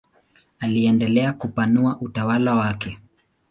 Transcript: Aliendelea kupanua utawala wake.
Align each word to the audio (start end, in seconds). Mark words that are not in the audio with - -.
Aliendelea 0.59 1.33
kupanua 1.33 1.97
utawala 2.01 2.55
wake. 2.55 2.99